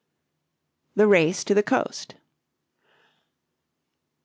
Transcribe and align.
THE 0.95 1.05
RACE 1.05 1.43
TO 1.43 1.53
THE 1.53 1.61
COAST. 1.61 2.15